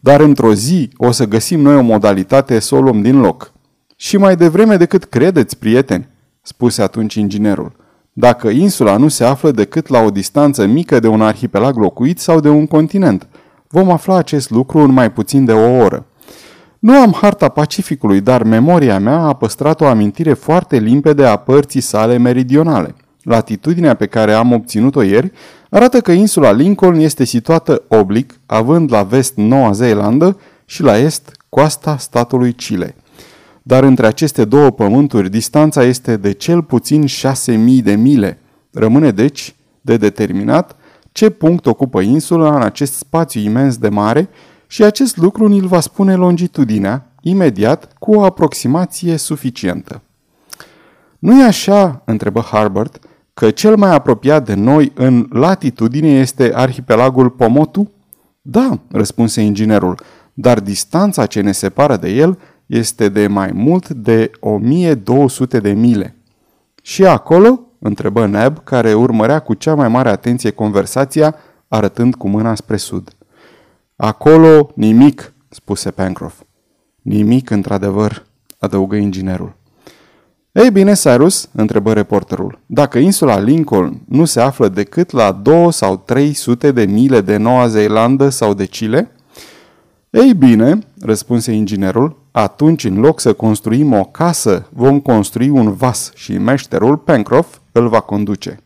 Dar 0.00 0.20
într-o 0.20 0.54
zi 0.54 0.90
o 0.96 1.10
să 1.10 1.26
găsim 1.26 1.60
noi 1.60 1.76
o 1.76 1.82
modalitate 1.82 2.58
să 2.58 2.74
o 2.74 2.80
luăm 2.80 3.02
din 3.02 3.20
loc. 3.20 3.52
Și 3.96 4.16
mai 4.16 4.36
devreme 4.36 4.76
decât 4.76 5.04
credeți, 5.04 5.58
prieteni, 5.58 6.08
spuse 6.42 6.82
atunci 6.82 7.14
inginerul 7.14 7.80
dacă 8.12 8.48
insula 8.48 8.96
nu 8.96 9.08
se 9.08 9.24
află 9.24 9.50
decât 9.50 9.88
la 9.88 10.00
o 10.00 10.10
distanță 10.10 10.66
mică 10.66 11.00
de 11.00 11.08
un 11.08 11.22
arhipelag 11.22 11.76
locuit 11.76 12.18
sau 12.18 12.40
de 12.40 12.48
un 12.48 12.66
continent. 12.66 13.28
Vom 13.68 13.90
afla 13.90 14.16
acest 14.16 14.50
lucru 14.50 14.78
în 14.78 14.92
mai 14.92 15.12
puțin 15.12 15.44
de 15.44 15.52
o 15.52 15.76
oră. 15.76 16.06
Nu 16.78 16.92
am 16.92 17.12
harta 17.12 17.48
Pacificului, 17.48 18.20
dar 18.20 18.42
memoria 18.42 18.98
mea 18.98 19.18
a 19.18 19.32
păstrat 19.32 19.80
o 19.80 19.86
amintire 19.86 20.32
foarte 20.32 20.78
limpede 20.78 21.24
a 21.24 21.36
părții 21.36 21.80
sale 21.80 22.16
meridionale. 22.16 22.94
Latitudinea 23.22 23.94
pe 23.94 24.06
care 24.06 24.32
am 24.32 24.52
obținut-o 24.52 25.02
ieri 25.02 25.32
arată 25.70 26.00
că 26.00 26.12
insula 26.12 26.52
Lincoln 26.52 26.98
este 26.98 27.24
situată 27.24 27.82
oblic, 27.88 28.40
având 28.46 28.92
la 28.92 29.02
vest 29.02 29.36
Noua 29.36 29.72
Zeelandă 29.72 30.40
și 30.64 30.82
la 30.82 30.98
est 30.98 31.36
coasta 31.48 31.96
statului 31.96 32.52
Chile 32.52 32.94
dar 33.62 33.82
între 33.82 34.06
aceste 34.06 34.44
două 34.44 34.70
pământuri 34.70 35.30
distanța 35.30 35.82
este 35.82 36.16
de 36.16 36.32
cel 36.32 36.62
puțin 36.62 37.06
6000 37.06 37.82
de 37.82 37.94
mile. 37.94 38.38
Rămâne 38.72 39.10
deci 39.10 39.54
de 39.80 39.96
determinat 39.96 40.76
ce 41.12 41.30
punct 41.30 41.66
ocupă 41.66 42.00
insula 42.00 42.54
în 42.54 42.62
acest 42.62 42.92
spațiu 42.92 43.40
imens 43.40 43.76
de 43.76 43.88
mare 43.88 44.28
și 44.66 44.84
acest 44.84 45.16
lucru 45.16 45.46
ni-l 45.46 45.66
va 45.66 45.80
spune 45.80 46.14
longitudinea, 46.14 47.06
imediat, 47.20 47.92
cu 47.98 48.14
o 48.14 48.22
aproximație 48.22 49.16
suficientă. 49.16 50.00
Nu 51.18 51.40
e 51.40 51.44
așa, 51.44 52.02
întrebă 52.04 52.40
Harbert, 52.40 52.98
că 53.34 53.50
cel 53.50 53.76
mai 53.76 53.94
apropiat 53.94 54.44
de 54.44 54.54
noi 54.54 54.92
în 54.94 55.26
latitudine 55.30 56.08
este 56.08 56.52
arhipelagul 56.54 57.30
Pomotu? 57.30 57.90
Da, 58.42 58.78
răspunse 58.90 59.40
inginerul, 59.40 60.00
dar 60.34 60.60
distanța 60.60 61.26
ce 61.26 61.40
ne 61.40 61.52
separă 61.52 61.96
de 61.96 62.08
el 62.08 62.38
este 62.66 63.08
de 63.08 63.26
mai 63.26 63.50
mult 63.54 63.88
de 63.88 64.30
1200 64.40 65.60
de 65.60 65.72
mile. 65.72 66.16
Și 66.82 67.06
acolo? 67.06 67.60
întrebă 67.78 68.26
Neb, 68.26 68.64
care 68.64 68.94
urmărea 68.94 69.38
cu 69.38 69.54
cea 69.54 69.74
mai 69.74 69.88
mare 69.88 70.08
atenție 70.08 70.50
conversația, 70.50 71.34
arătând 71.68 72.14
cu 72.14 72.28
mâna 72.28 72.54
spre 72.54 72.76
sud. 72.76 73.16
Acolo 73.96 74.70
nimic, 74.74 75.32
spuse 75.48 75.90
Pencroff. 75.90 76.42
Nimic, 77.02 77.50
într-adevăr, 77.50 78.26
adăugă 78.58 78.96
inginerul. 78.96 79.56
Ei 80.52 80.70
bine, 80.70 80.92
Cyrus, 80.92 81.48
întrebă 81.52 81.92
reporterul, 81.92 82.58
dacă 82.66 82.98
insula 82.98 83.38
Lincoln 83.38 84.00
nu 84.08 84.24
se 84.24 84.40
află 84.40 84.68
decât 84.68 85.10
la 85.10 85.32
2 85.32 85.72
sau 85.72 85.96
300 85.96 86.72
de 86.72 86.84
mile 86.84 87.20
de 87.20 87.36
Noua 87.36 87.66
Zeelandă 87.66 88.28
sau 88.28 88.54
de 88.54 88.66
Chile? 88.66 89.10
Ei 90.10 90.34
bine, 90.34 90.78
răspunse 91.00 91.52
inginerul, 91.52 92.16
atunci, 92.30 92.84
în 92.84 92.98
loc 92.98 93.20
să 93.20 93.32
construim 93.32 93.92
o 93.92 94.04
casă, 94.04 94.68
vom 94.72 95.00
construi 95.00 95.48
un 95.48 95.72
vas 95.72 96.10
și 96.14 96.38
meșterul 96.38 96.96
Pencroff 96.96 97.58
îl 97.72 97.88
va 97.88 98.00
conduce. 98.00 98.60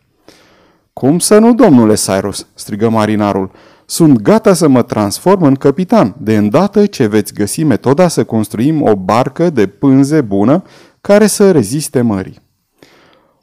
Cum 0.93 1.19
să 1.19 1.39
nu, 1.39 1.55
domnule 1.55 1.95
Cyrus?" 1.95 2.47
strigă 2.55 2.89
marinarul. 2.89 3.51
Sunt 3.85 4.23
gata 4.23 4.55
să 4.55 4.69
mă 4.69 4.83
transform 4.83 5.43
în 5.43 5.55
capitan, 5.55 6.15
de 6.19 6.37
îndată 6.37 6.87
ce 6.87 7.07
veți 7.07 7.35
găsi 7.35 7.63
metoda 7.63 8.09
să 8.09 8.25
construim 8.25 8.83
o 8.83 8.97
barcă 8.97 9.51
de 9.51 9.67
pânze 9.67 10.21
bună 10.21 10.63
care 11.07 11.27
să 11.27 11.51
reziste 11.51 12.01
mării. 12.01 12.41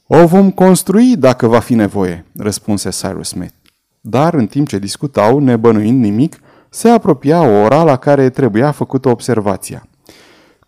O 0.08 0.28
vom 0.28 0.52
construi 0.52 1.16
dacă 1.18 1.48
va 1.48 1.60
fi 1.60 1.74
nevoie, 1.74 2.26
răspunse 2.38 2.90
Cyrus 2.90 3.28
Smith. 3.28 3.54
Dar, 4.02 4.34
în 4.34 4.48
timp 4.48 4.68
ce 4.68 4.80
discutau, 4.80 5.40
nebănuind 5.40 6.02
nimic, 6.04 6.40
se 6.70 6.90
apropia 6.90 7.42
o 7.42 7.62
ora 7.62 7.84
la 7.84 7.96
care 7.96 8.30
trebuia 8.30 8.72
făcută 8.72 9.10
observația. 9.10 9.88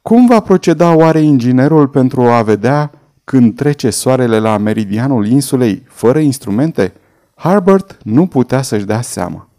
Cum 0.01 0.27
va 0.27 0.39
proceda 0.39 0.95
oare 0.95 1.19
inginerul 1.19 1.87
pentru 1.87 2.21
a 2.21 2.41
vedea 2.41 2.91
când 3.23 3.55
trece 3.55 3.89
soarele 3.89 4.39
la 4.39 4.57
meridianul 4.57 5.27
insulei 5.27 5.83
fără 5.87 6.19
instrumente? 6.19 6.93
Harbert 7.35 7.97
nu 8.03 8.27
putea 8.27 8.61
să-și 8.61 8.85
dea 8.85 9.01
seama. 9.01 9.49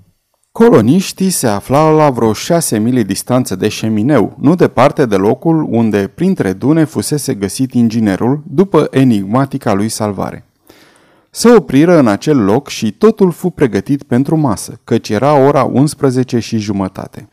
Coloniștii 0.57 1.31
se 1.31 1.47
aflau 1.47 1.97
la 1.97 2.11
vreo 2.11 2.33
șase 2.33 2.79
mile 2.79 3.03
distanță 3.03 3.57
de 3.57 3.69
șemineu, 3.69 4.37
nu 4.41 4.55
departe 4.55 5.07
de 5.07 5.17
locul 5.17 5.67
unde, 5.71 6.11
printre 6.15 6.53
dune, 6.53 6.85
fusese 6.85 7.35
găsit 7.35 7.73
inginerul 7.73 8.43
după 8.47 8.89
enigmatica 8.91 9.73
lui 9.73 9.89
salvare. 9.89 10.45
Se 11.31 11.55
opriră 11.55 11.99
în 11.99 12.07
acel 12.07 12.45
loc 12.45 12.69
și 12.69 12.93
totul 12.93 13.31
fu 13.31 13.51
pregătit 13.51 14.03
pentru 14.03 14.37
masă, 14.37 14.81
căci 14.85 15.09
era 15.09 15.35
ora 15.39 15.63
11 15.63 16.39
și 16.39 16.59
jumătate. 16.59 17.29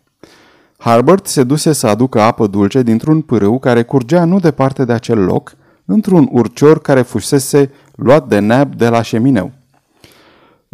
Harbert 0.78 1.28
se 1.28 1.44
duse 1.44 1.74
să 1.74 1.88
aducă 1.88 2.22
apă 2.22 2.48
dulce 2.48 2.82
dintr-un 2.82 3.22
pârâu 3.22 3.60
care 3.60 3.84
curgea 3.84 4.26
nu 4.26 4.40
departe 4.40 4.86
de 4.86 4.94
acel 4.94 5.20
loc, 5.20 5.56
într-un 5.86 6.30
urcior 6.32 6.82
care 6.82 7.02
fusese 7.02 7.72
luat 7.96 8.28
de 8.28 8.40
Nab 8.40 8.76
de 8.76 8.88
la 8.88 9.02
șemineu. 9.02 9.52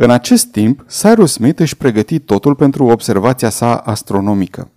În 0.02 0.10
acest 0.10 0.52
timp, 0.52 0.86
Cyrus 0.90 1.32
Smith 1.32 1.60
își 1.60 1.78
pregăti 1.78 2.20
totul 2.20 2.56
pentru 2.56 2.86
observația 2.86 3.50
sa 3.50 3.76
astronomică. 3.76 4.72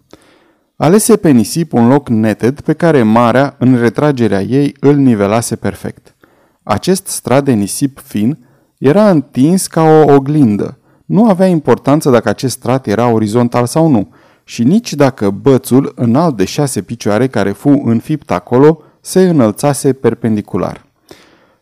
Alese 0.76 1.16
pe 1.16 1.30
nisip 1.30 1.72
un 1.72 1.88
loc 1.88 2.08
neted 2.08 2.60
pe 2.60 2.72
care 2.72 3.02
marea, 3.02 3.54
în 3.58 3.78
retragerea 3.78 4.42
ei, 4.42 4.76
îl 4.80 4.96
nivelase 4.96 5.56
perfect. 5.56 6.14
Acest 6.62 7.06
strat 7.06 7.44
de 7.44 7.52
nisip 7.52 8.00
fin 8.04 8.38
era 8.78 9.10
întins 9.10 9.66
ca 9.66 9.82
o 9.82 10.12
oglindă. 10.12 10.78
Nu 11.04 11.28
avea 11.28 11.46
importanță 11.46 12.10
dacă 12.10 12.28
acest 12.28 12.56
strat 12.56 12.86
era 12.86 13.08
orizontal 13.08 13.66
sau 13.66 13.88
nu, 13.88 14.14
și 14.44 14.64
nici 14.64 14.94
dacă 14.94 15.30
bățul 15.30 15.92
înalt 15.94 16.36
de 16.36 16.44
șase 16.44 16.82
picioare 16.82 17.26
care 17.26 17.50
fu 17.50 17.82
înfipt 17.84 18.30
acolo 18.30 18.82
se 19.00 19.28
înălțase 19.28 19.92
perpendicular. 19.92 20.86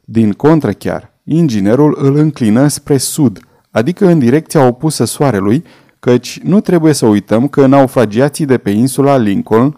Din 0.04 0.32
contră 0.32 0.72
chiar, 0.72 1.12
inginerul 1.24 1.96
îl 2.00 2.16
înclină 2.16 2.68
spre 2.68 2.96
sud, 2.96 3.40
adică 3.70 4.06
în 4.06 4.18
direcția 4.18 4.66
opusă 4.66 5.04
soarelui, 5.04 5.64
căci 5.98 6.40
nu 6.42 6.60
trebuie 6.60 6.92
să 6.92 7.06
uităm 7.06 7.48
că 7.48 7.66
naufragiații 7.66 8.44
de 8.44 8.58
pe 8.58 8.70
insula 8.70 9.16
Lincoln, 9.16 9.76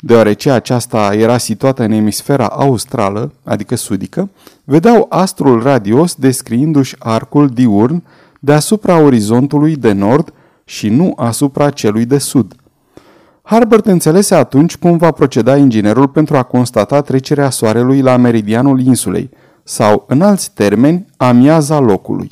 deoarece 0.00 0.50
aceasta 0.50 1.14
era 1.14 1.38
situată 1.38 1.82
în 1.82 1.90
emisfera 1.90 2.46
australă, 2.46 3.32
adică 3.44 3.76
sudică, 3.76 4.30
vedeau 4.64 5.06
astrul 5.08 5.62
radios 5.62 6.14
descriindu-și 6.14 6.96
arcul 6.98 7.48
diurn 7.48 8.02
deasupra 8.40 8.98
orizontului 8.98 9.76
de 9.76 9.92
nord 9.92 10.32
și 10.64 10.88
nu 10.88 11.12
asupra 11.16 11.70
celui 11.70 12.04
de 12.04 12.18
sud. 12.18 12.54
Harbert 13.42 13.86
înțelese 13.86 14.34
atunci 14.34 14.76
cum 14.76 14.96
va 14.96 15.10
proceda 15.10 15.56
inginerul 15.56 16.08
pentru 16.08 16.36
a 16.36 16.42
constata 16.42 17.00
trecerea 17.00 17.50
soarelui 17.50 18.00
la 18.00 18.16
meridianul 18.16 18.80
insulei, 18.80 19.30
sau, 19.62 20.04
în 20.08 20.22
alți 20.22 20.54
termeni, 20.54 21.06
amiaza 21.16 21.78
locului. 21.78 22.30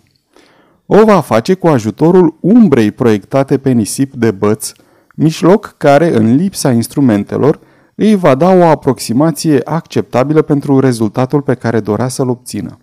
O 0.86 1.04
va 1.04 1.20
face 1.20 1.54
cu 1.54 1.66
ajutorul 1.66 2.36
umbrei 2.40 2.90
proiectate 2.90 3.58
pe 3.58 3.70
nisip 3.70 4.14
de 4.14 4.30
băț, 4.30 4.72
mijloc 5.14 5.74
care, 5.76 6.16
în 6.16 6.34
lipsa 6.34 6.72
instrumentelor, 6.72 7.60
îi 7.94 8.14
va 8.14 8.34
da 8.34 8.50
o 8.50 8.64
aproximație 8.64 9.60
acceptabilă 9.64 10.42
pentru 10.42 10.80
rezultatul 10.80 11.42
pe 11.42 11.54
care 11.54 11.80
dorea 11.80 12.08
să-l 12.08 12.28
obțină. 12.28 12.78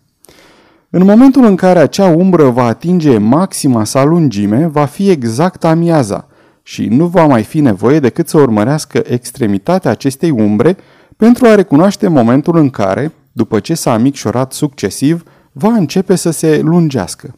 În 0.89 1.05
momentul 1.05 1.45
în 1.45 1.55
care 1.55 1.79
acea 1.79 2.07
umbră 2.07 2.49
va 2.49 2.63
atinge 2.63 3.17
maxima 3.17 3.83
sa 3.83 4.03
lungime, 4.03 4.67
va 4.67 4.85
fi 4.85 5.09
exact 5.09 5.63
amiaza 5.63 6.27
și 6.63 6.85
nu 6.85 7.05
va 7.05 7.25
mai 7.25 7.43
fi 7.43 7.59
nevoie 7.59 7.99
decât 7.99 8.27
să 8.27 8.37
urmărească 8.37 9.01
extremitatea 9.05 9.91
acestei 9.91 10.29
umbre 10.29 10.77
pentru 11.17 11.45
a 11.45 11.55
recunoaște 11.55 12.07
momentul 12.07 12.57
în 12.57 12.69
care, 12.69 13.11
după 13.31 13.59
ce 13.59 13.73
s-a 13.73 13.97
micșorat 13.97 14.53
succesiv, 14.53 15.23
va 15.51 15.69
începe 15.69 16.15
să 16.15 16.31
se 16.31 16.59
lungească. 16.63 17.35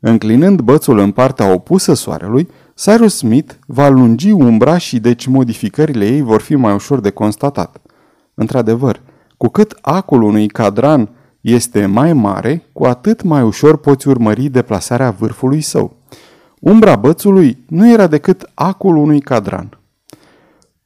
Înclinând 0.00 0.60
bățul 0.60 0.98
în 0.98 1.10
partea 1.10 1.52
opusă 1.52 1.94
soarelui, 1.94 2.48
Cyrus 2.74 3.16
Smith 3.16 3.54
va 3.66 3.88
lungi 3.88 4.30
umbra 4.30 4.78
și 4.78 4.98
deci 4.98 5.26
modificările 5.26 6.06
ei 6.06 6.22
vor 6.22 6.40
fi 6.40 6.54
mai 6.54 6.74
ușor 6.74 7.00
de 7.00 7.10
constatat. 7.10 7.80
Într-adevăr, 8.34 9.00
cu 9.36 9.48
cât 9.48 9.78
acul 9.80 10.22
unui 10.22 10.46
cadran 10.46 11.08
este 11.40 11.86
mai 11.86 12.12
mare, 12.12 12.62
cu 12.72 12.84
atât 12.84 13.22
mai 13.22 13.42
ușor 13.42 13.76
poți 13.76 14.08
urmări 14.08 14.48
deplasarea 14.48 15.10
vârfului 15.10 15.60
său. 15.60 15.96
Umbra 16.60 16.96
bățului 16.96 17.64
nu 17.68 17.92
era 17.92 18.06
decât 18.06 18.50
acul 18.54 18.96
unui 18.96 19.20
cadran. 19.20 19.78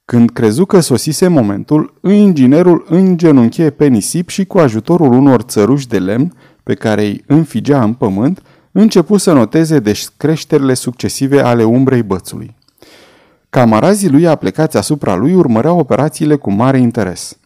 Când 0.04 0.30
crezu 0.30 0.64
că 0.64 0.80
sosise 0.80 1.28
momentul, 1.28 1.94
inginerul 2.02 2.84
îngenunche 2.88 3.70
pe 3.70 3.86
nisip 3.86 4.28
și 4.28 4.44
cu 4.44 4.58
ajutorul 4.58 5.12
unor 5.12 5.40
țăruși 5.40 5.88
de 5.88 5.98
lemn, 5.98 6.32
pe 6.62 6.74
care 6.74 7.02
îi 7.04 7.24
înfigea 7.26 7.82
în 7.82 7.92
pământ, 7.92 8.42
începu 8.76 9.16
să 9.16 9.32
noteze 9.32 9.78
descreșterile 9.78 10.74
succesive 10.74 11.40
ale 11.40 11.64
umbrei 11.64 12.02
bățului. 12.02 12.54
Camarazii 13.50 14.10
lui 14.10 14.26
aplecați 14.26 14.76
asupra 14.76 15.14
lui 15.14 15.34
urmăreau 15.34 15.78
operațiile 15.78 16.36
cu 16.36 16.50
mare 16.50 16.78
interes. 16.78 17.38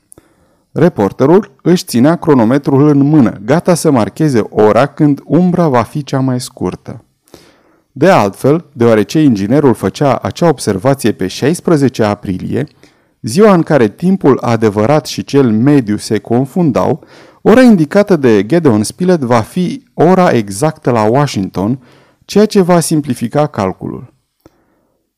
Reporterul 0.73 1.53
își 1.63 1.85
ținea 1.85 2.17
cronometrul 2.17 2.89
în 2.89 2.99
mână, 2.99 3.41
gata 3.45 3.75
să 3.75 3.91
marcheze 3.91 4.47
ora 4.51 4.87
când 4.87 5.21
umbra 5.25 5.69
va 5.69 5.83
fi 5.83 6.03
cea 6.03 6.21
mai 6.21 6.41
scurtă. 6.41 7.05
De 7.93 8.09
altfel, 8.09 8.65
deoarece 8.73 9.21
inginerul 9.21 9.75
făcea 9.75 10.17
acea 10.17 10.49
observație 10.49 11.13
pe 11.13 11.27
16 11.27 12.03
aprilie, 12.05 12.67
ziua 13.23 13.55
în 13.55 13.63
care 13.63 13.89
timpul 13.89 14.39
adevărat 14.41 15.07
și 15.07 15.25
cel 15.25 15.53
mediu 15.53 15.97
se 15.97 16.19
confundau, 16.19 17.05
ora 17.43 17.61
indicată 17.61 18.17
de 18.17 18.47
Gedeon 18.47 18.83
Spilett 18.83 19.23
va 19.23 19.41
fi 19.41 19.85
ora 19.95 20.31
exactă 20.31 20.91
la 20.91 21.03
Washington, 21.03 21.79
ceea 22.25 22.47
ce 22.47 22.61
va 22.61 22.81
simplifica 22.81 23.47
calculul. 23.47 24.15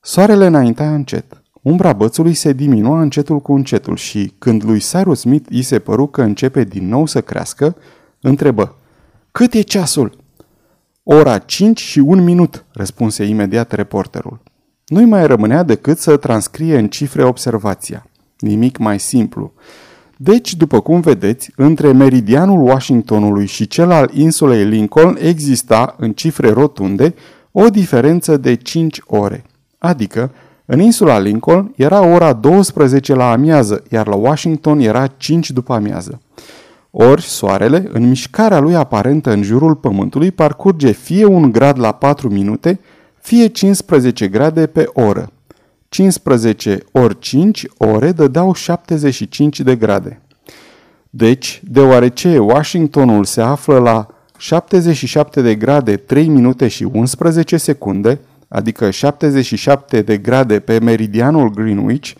Soarele 0.01 0.47
înaintea 0.47 0.95
încet. 0.95 1.43
Umbra 1.63 1.93
bățului 1.93 2.35
se 2.35 2.53
diminua 2.53 3.01
încetul 3.01 3.41
cu 3.41 3.53
încetul 3.53 3.97
și, 3.97 4.33
când 4.39 4.65
lui 4.65 4.79
Cyrus 4.79 5.21
Smith 5.21 5.47
îi 5.51 5.63
se 5.63 5.79
păru 5.79 6.07
că 6.07 6.23
începe 6.23 6.65
din 6.65 6.89
nou 6.89 7.07
să 7.07 7.21
crească, 7.21 7.77
întrebă, 8.21 8.77
Cât 9.33 9.53
e 9.53 9.61
ceasul?" 9.61 10.19
Ora 11.03 11.39
5 11.39 11.81
și 11.81 11.99
un 11.99 12.25
minut, 12.25 12.65
răspunse 12.73 13.25
imediat 13.25 13.73
reporterul. 13.73 14.41
Nu-i 14.91 15.05
mai 15.05 15.27
rămânea 15.27 15.63
decât 15.63 15.99
să 15.99 16.17
transcrie 16.17 16.79
în 16.79 16.89
cifre 16.89 17.25
observația. 17.25 18.07
Nimic 18.39 18.79
mai 18.79 18.99
simplu. 18.99 19.53
Deci, 20.17 20.55
după 20.55 20.81
cum 20.81 21.01
vedeți, 21.01 21.53
între 21.57 21.93
meridianul 21.93 22.69
Washingtonului 22.69 23.47
și 23.47 23.67
cel 23.67 23.91
al 23.91 24.11
insulei 24.13 24.65
Lincoln 24.65 25.19
exista, 25.21 25.95
în 25.99 26.13
cifre 26.13 26.51
rotunde, 26.51 27.15
o 27.53 27.69
diferență 27.69 28.37
de 28.37 28.55
5 28.55 29.01
ore. 29.07 29.45
Adică, 29.79 30.31
în 30.65 30.81
insula 30.81 31.19
Lincoln 31.19 31.73
era 31.77 32.07
ora 32.07 32.33
12 32.33 33.15
la 33.15 33.31
amiază, 33.31 33.83
iar 33.91 34.07
la 34.07 34.17
Washington 34.17 34.79
era 34.79 35.07
5 35.07 35.51
după 35.51 35.73
amiază. 35.73 36.21
Ori 36.91 37.23
soarele, 37.23 37.89
în 37.93 38.09
mișcarea 38.09 38.59
lui 38.59 38.75
aparentă 38.75 39.33
în 39.33 39.43
jurul 39.43 39.75
pământului, 39.75 40.31
parcurge 40.31 40.91
fie 40.91 41.25
un 41.25 41.53
grad 41.53 41.79
la 41.79 41.93
4 41.93 42.29
minute, 42.29 42.81
fie 43.21 43.47
15 43.47 44.29
grade 44.29 44.67
pe 44.67 44.85
oră. 44.93 45.33
15 45.89 46.79
ori 46.93 47.19
5 47.19 47.67
ore 47.77 48.13
dădeau 48.13 48.55
75 48.55 49.61
de 49.61 49.77
grade. 49.77 50.21
Deci, 51.11 51.63
deoarece 51.65 52.39
Washingtonul 52.39 53.25
se 53.25 53.41
află 53.41 53.79
la 53.79 54.07
77 54.39 55.41
de 55.43 55.55
grade 55.55 55.97
3 55.97 56.29
minute 56.29 56.69
și 56.69 56.89
11 56.93 57.57
secunde, 57.57 58.21
adică 58.49 58.91
77 58.91 60.03
de 60.03 60.17
grade 60.17 60.61
pe 60.61 60.79
meridianul 60.79 61.51
Greenwich, 61.51 62.13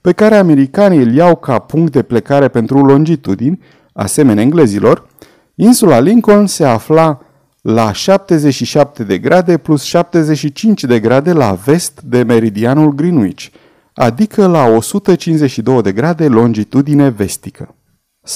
pe 0.00 0.12
care 0.12 0.36
americanii 0.36 1.02
îl 1.02 1.14
iau 1.14 1.36
ca 1.36 1.58
punct 1.58 1.92
de 1.92 2.02
plecare 2.02 2.48
pentru 2.48 2.78
longitudini, 2.78 3.60
asemenea 3.92 4.42
englezilor, 4.42 5.06
insula 5.54 5.98
Lincoln 5.98 6.46
se 6.46 6.64
afla 6.64 7.20
la 7.68 7.92
77 7.92 9.04
de 9.04 9.18
grade 9.18 9.56
plus 9.56 9.82
75 9.82 10.84
de 10.84 11.00
grade 11.00 11.32
la 11.32 11.52
vest 11.52 12.00
de 12.02 12.22
meridianul 12.22 12.94
Greenwich, 12.94 13.46
adică 13.94 14.46
la 14.46 14.64
152 14.64 15.82
de 15.82 15.92
grade 15.92 16.28
longitudine 16.28 17.08
vestică. 17.08 17.74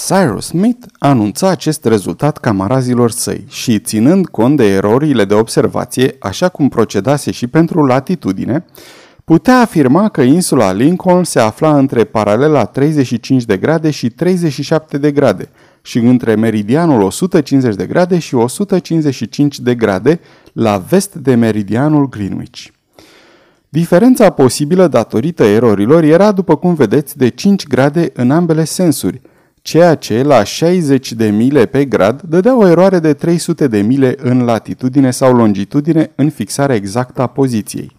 Cyrus 0.07 0.47
Smith 0.47 0.87
anunța 0.99 1.49
acest 1.49 1.85
rezultat 1.85 2.38
camarazilor 2.38 3.11
săi 3.11 3.45
și, 3.49 3.79
ținând 3.79 4.27
cont 4.27 4.57
de 4.57 4.66
erorile 4.66 5.25
de 5.25 5.35
observație, 5.35 6.16
așa 6.21 6.49
cum 6.49 6.69
procedase 6.69 7.31
și 7.31 7.47
pentru 7.47 7.87
latitudine, 7.87 8.64
putea 9.25 9.61
afirma 9.61 10.09
că 10.09 10.23
insula 10.23 10.73
Lincoln 10.73 11.25
se 11.25 11.41
afla 11.41 11.79
între 11.79 12.05
paralela 12.05 12.65
35 12.65 13.45
de 13.45 13.57
grade 13.57 13.91
și 13.91 14.11
37 14.11 14.99
de 14.99 15.13
grade 15.13 15.49
și 15.83 15.99
între 15.99 16.35
meridianul 16.35 17.03
150 17.03 17.75
de 17.75 17.87
grade 17.87 18.19
și 18.19 18.35
155 18.35 19.61
de 19.61 19.75
grade 19.75 20.21
la 20.53 20.79
vest 20.89 21.15
de 21.15 21.35
meridianul 21.35 22.09
Greenwich. 22.09 22.67
Diferența 23.69 24.31
posibilă 24.31 24.89
datorită 24.89 25.45
erorilor 25.45 26.03
era, 26.03 26.33
după 26.33 26.57
cum 26.57 26.75
vedeți, 26.75 27.17
de 27.17 27.29
5 27.29 27.67
grade 27.67 28.11
în 28.15 28.31
ambele 28.31 28.65
sensuri, 28.65 29.21
ceea 29.63 29.95
ce, 29.95 30.23
la 30.23 30.45
60 30.45 31.13
de 31.13 31.29
mile 31.29 31.67
pe 31.67 31.85
grad, 31.85 32.23
dădea 32.23 32.57
o 32.57 32.67
eroare 32.67 32.99
de 32.99 33.13
300 33.13 33.67
de 33.67 33.81
mile 33.81 34.15
în 34.19 34.45
latitudine 34.45 35.11
sau 35.11 35.35
longitudine 35.35 36.11
în 36.15 36.31
fixarea 36.31 36.77
exactă 36.77 37.23
a 37.23 37.27
poziției. 37.27 37.99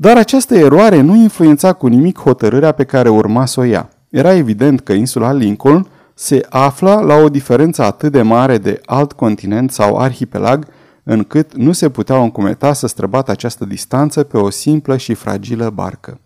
Dar 0.00 0.16
această 0.16 0.54
eroare 0.54 1.00
nu 1.00 1.14
influența 1.14 1.72
cu 1.72 1.86
nimic 1.86 2.18
hotărârea 2.18 2.72
pe 2.72 2.84
care 2.84 3.08
urma 3.08 3.46
să 3.46 3.60
o 3.60 3.62
ia. 3.62 3.90
Era 4.08 4.34
evident 4.34 4.80
că 4.80 4.92
insula 4.92 5.32
Lincoln 5.32 5.86
se 6.14 6.46
afla 6.48 7.00
la 7.00 7.14
o 7.14 7.28
diferență 7.28 7.82
atât 7.82 8.12
de 8.12 8.22
mare 8.22 8.58
de 8.58 8.80
alt 8.84 9.12
continent 9.12 9.70
sau 9.70 9.96
arhipelag, 9.96 10.66
încât 11.02 11.56
nu 11.56 11.72
se 11.72 11.88
puteau 11.88 12.22
încumeta 12.22 12.72
să 12.72 12.86
străbată 12.86 13.30
această 13.30 13.64
distanță 13.64 14.22
pe 14.22 14.36
o 14.36 14.50
simplă 14.50 14.96
și 14.96 15.14
fragilă 15.14 15.70
barcă. 15.70 16.20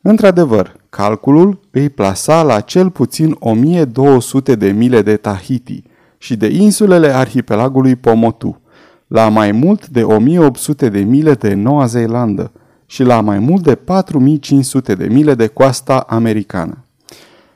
Într-adevăr, 0.00 0.76
calculul 0.88 1.60
îi 1.70 1.88
plasa 1.88 2.42
la 2.42 2.60
cel 2.60 2.90
puțin 2.90 3.36
1200 3.38 4.54
de 4.54 4.70
mile 4.70 5.02
de 5.02 5.16
Tahiti 5.16 5.82
și 6.18 6.36
de 6.36 6.46
insulele 6.46 7.08
arhipelagului 7.08 7.96
Pomotu, 7.96 8.60
la 9.08 9.28
mai 9.28 9.52
mult 9.52 9.88
de 9.88 10.02
1800 10.02 10.88
de 10.88 11.00
mile 11.00 11.34
de 11.34 11.54
Noua 11.54 11.86
Zeelandă 11.86 12.52
și 12.86 13.02
la 13.02 13.20
mai 13.20 13.38
mult 13.38 13.62
de 13.62 13.74
4500 13.74 14.94
de 14.94 15.06
mile 15.06 15.34
de 15.34 15.46
coasta 15.46 15.98
americană. 16.08 16.84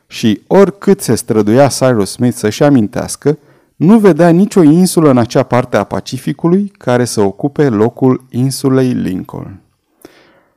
Și 0.07 0.41
oricât 0.47 1.01
se 1.01 1.15
străduia 1.15 1.67
Cyrus 1.67 2.11
Smith 2.11 2.37
să-și 2.37 2.63
amintească, 2.63 3.39
nu 3.77 3.99
vedea 3.99 4.29
nicio 4.29 4.63
insulă 4.63 5.11
în 5.11 5.19
acea 5.19 5.43
parte 5.43 5.77
a 5.77 5.85
Pacificului 5.85 6.73
care 6.79 7.05
să 7.05 7.21
ocupe 7.21 7.69
locul 7.69 8.25
insulei 8.31 8.93
Lincoln. 8.93 9.61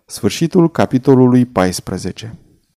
Sfârșitul 0.06 0.72
capitolului 0.72 1.46
14 1.46 2.36